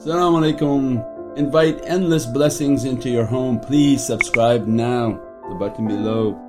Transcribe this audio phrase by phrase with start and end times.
[0.00, 1.36] Assalamu alaikum.
[1.36, 3.60] Invite endless blessings into your home.
[3.60, 6.40] Please subscribe now, the button below.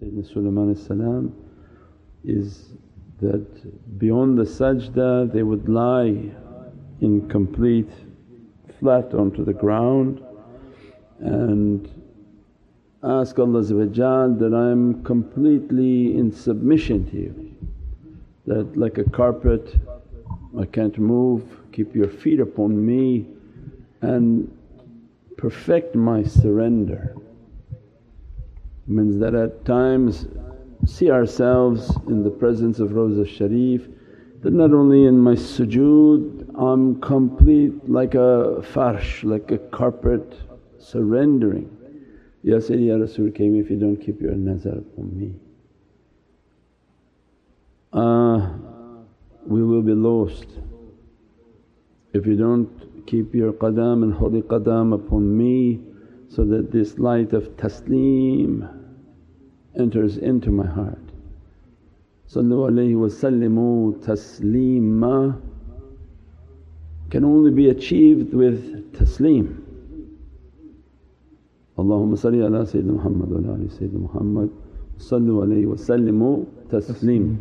[0.00, 1.34] Sayyidina Sulaiman salam
[2.22, 2.68] is
[3.20, 6.30] that beyond the sajda they would lie
[7.00, 7.90] in complete
[8.78, 10.22] flat onto the ground
[11.18, 11.90] and
[13.02, 17.56] ask Allah that I'm completely in submission to you,
[18.46, 19.74] that like a carpet
[20.58, 23.26] I can't move, keep your feet upon me
[24.00, 24.50] and
[25.36, 27.14] perfect my surrender.
[28.86, 30.26] Means that at times
[30.86, 33.86] see ourselves in the presence of Rawza Sharif
[34.42, 40.34] that not only in my sujood I'm complete like a farsh, like a carpet
[40.78, 41.76] surrendering.
[42.42, 45.34] Ya Sayyidi Ya Rasul came if you don't keep your nazar upon me.
[47.92, 48.48] Uh,
[49.46, 50.46] we will be lost
[52.12, 55.80] if you don't keep your qadam and holy qadam upon me
[56.28, 58.68] so that this light of taslim
[59.78, 60.98] enters into my heart.
[62.28, 65.40] Sallu alayhi wa sallimu tasleema
[67.10, 69.62] can only be achieved with taslim.
[71.78, 74.50] Allahumma salli ala Sayyidina Muhammad wa ala Sayyidina Muhammad
[74.98, 77.38] sallu alayhi wa sallimu taslim.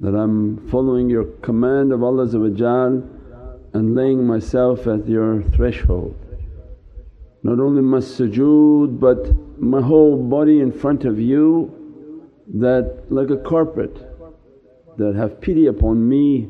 [0.00, 2.24] That I'm following your command of Allah
[3.74, 6.16] and laying myself at your threshold.
[7.42, 11.70] Not only my sujood but my whole body in front of you
[12.54, 13.94] that like a carpet
[14.96, 16.48] that have pity upon me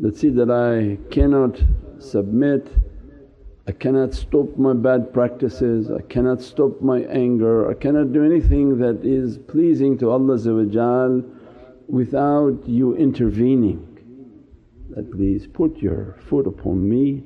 [0.00, 1.60] that see that I cannot
[1.98, 2.68] submit,
[3.66, 8.78] I cannot stop my bad practices, I cannot stop my anger, I cannot do anything
[8.78, 10.38] that is pleasing to Allah
[11.88, 13.90] without you intervening.
[14.90, 17.24] That please put your foot upon me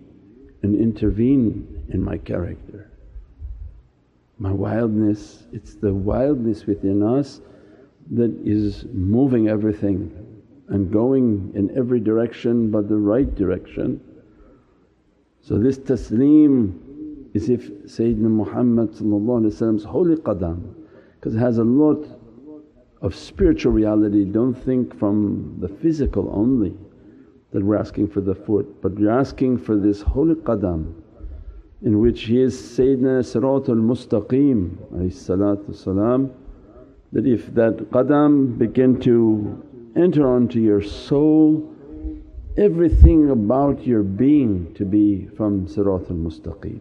[0.62, 2.90] and intervene in my character.
[4.38, 7.40] My wildness, it's the wildness within us
[8.12, 10.12] that is moving everything
[10.68, 14.00] and going in every direction but the right direction.
[15.40, 16.78] So this taslim
[17.34, 18.98] is if Sayyidina Muhammad's
[19.84, 20.74] holy qadam
[21.16, 22.06] because it has a lot
[23.00, 24.24] of spiritual reality.
[24.24, 26.76] Don't think from the physical only
[27.52, 30.92] that we're asking for the foot but we're asking for this holy qadam
[31.82, 35.12] in which he is Sayyidina Siratul Mustaqim
[35.74, 36.30] salam
[37.12, 39.64] that if that qadam begin to
[39.96, 41.74] enter onto your soul
[42.58, 46.80] everything about your being to be from Siratul Mustaqim.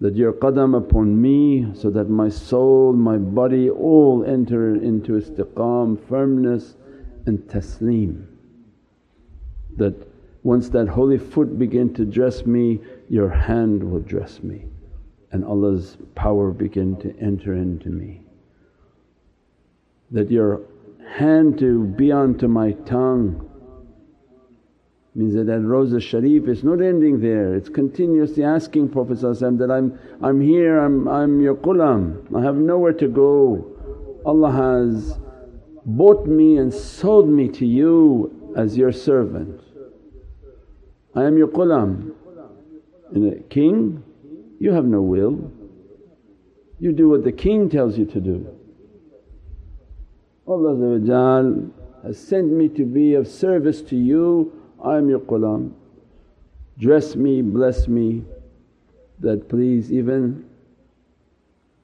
[0.00, 5.98] That your qadam upon me so that my soul, my body all enter into istiqam,
[6.08, 6.76] firmness
[7.24, 8.26] and taslim.
[9.76, 9.94] That
[10.42, 14.66] once that holy foot begin to dress me, your hand will dress me
[15.32, 18.22] and Allah's power begin to enter into me
[20.10, 20.60] that your
[21.08, 23.45] hand to be onto my tongue
[25.16, 29.98] means that that Rawza Sharif is not ending there, it's continuously asking Prophet that, I'm,
[30.22, 33.72] I'm here, I'm, I'm your qulam, I have nowhere to go.
[34.26, 35.18] Allah has
[35.86, 39.60] bought me and sold me to you as your servant.
[41.14, 42.12] I am your qulam.
[43.14, 44.02] And a king,
[44.58, 45.50] you have no will,
[46.78, 48.46] you do what the king tells you to do.
[50.46, 51.70] Allah
[52.04, 55.72] has sent me to be of service to you, I am your qulam.
[56.78, 58.24] Dress me, bless me
[59.20, 60.44] that please even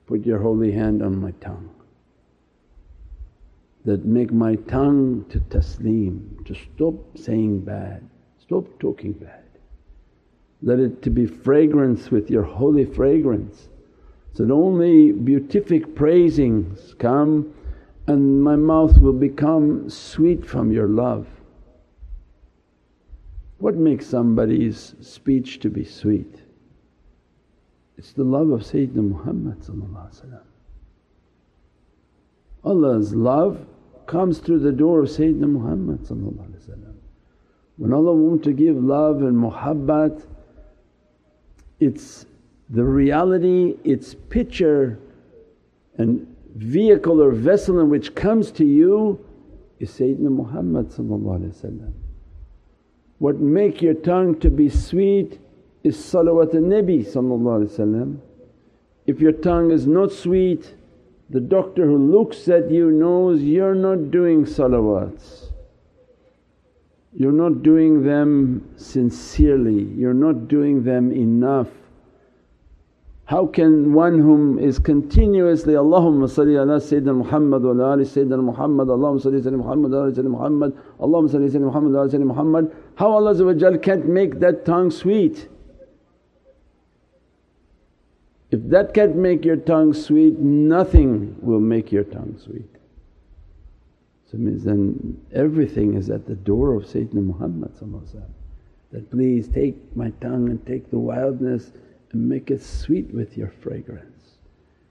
[0.07, 1.71] put your holy hand on my tongue.
[3.85, 8.09] That make my tongue to taslim, to stop saying bad,
[8.39, 9.45] stop talking bad.
[10.61, 13.69] Let it to be fragrance with your holy fragrance
[14.35, 17.53] so that only beatific praisings come
[18.07, 21.27] and my mouth will become sweet from your love.
[23.63, 26.43] What makes somebody's speech to be sweet?
[27.97, 29.65] It's the love of Sayyidina Muhammad
[32.65, 33.65] Allah's love
[34.07, 36.01] comes through the door of Sayyidina Muhammad
[37.77, 40.27] When Allah wants to give love and muhabbat
[41.79, 42.27] it's
[42.69, 44.99] the reality, its picture
[45.99, 46.27] and
[46.57, 49.25] vehicle or vessel in which comes to you
[49.79, 50.91] is Sayyidina Muhammad
[53.23, 55.39] What make your tongue to be sweet
[55.85, 58.19] is salawat al-Nabi
[59.07, 60.75] If your tongue is not sweet
[61.31, 65.53] the doctor who looks at you knows you're not doing salawats.
[67.15, 71.69] You're not doing them sincerely, you're not doing them enough.
[73.33, 78.89] How can one whom is continuously, Allahumma salli ala Sayyidina Muhammad wa ali Sayyidina Muhammad,
[78.89, 82.27] Allahumma salli Sayyidina Muhammad wa ali Sayyidina Muhammad, Allahumma salli Sayyidina Muhammad wa ali Sayyidina
[82.27, 85.49] Muhammad, how Allah can't make that tongue sweet?
[88.51, 92.69] If that can't make your tongue sweet, nothing will make your tongue sweet.
[94.31, 97.73] So means then everything is at the door of Sayyidina Muhammad
[98.93, 101.73] that, please take my tongue and take the wildness
[102.13, 104.37] and make it sweet with your fragrance.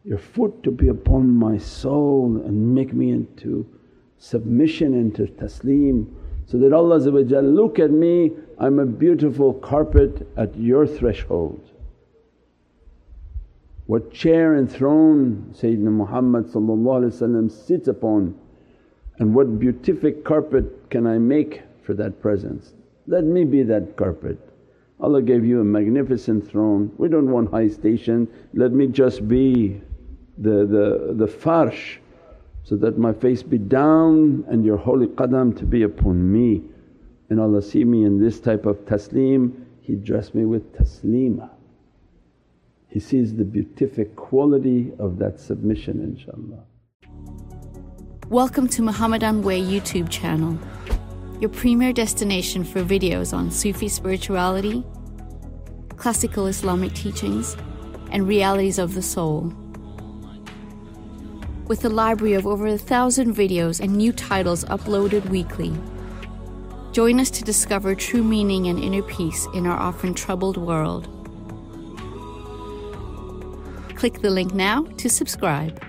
[0.04, 3.68] Your foot to be upon my soul and make me into
[4.18, 6.08] submission into taslim
[6.46, 11.72] so that Allah look at me, I'm a beautiful carpet at your threshold.
[13.86, 18.38] What chair and throne Sayyidina Muhammad sits upon
[19.18, 22.74] and what beatific carpet can I make for that presence.
[23.08, 24.38] Let me be that carpet.
[25.02, 29.82] Allah gave you a magnificent throne, we don't want high station, let me just be
[30.38, 31.98] the, the, the farsh
[32.64, 36.62] so that my face be down and your holy qadam to be upon me.
[37.32, 41.50] And Allah see me in this type of taslim, He dress me with taslimah.
[42.88, 46.62] He sees the beatific quality of that submission inshaAllah.
[48.30, 50.60] Welcome to Muhammadan Way YouTube channel,
[51.42, 54.84] your premier destination for videos on Sufi spirituality,
[55.98, 57.58] classical Islamic teachings,
[58.12, 59.52] and realities of the soul.
[61.66, 65.74] With a library of over a thousand videos and new titles uploaded weekly.
[66.92, 71.08] Join us to discover true meaning and inner peace in our often troubled world.
[73.96, 75.84] Click the link now to subscribe.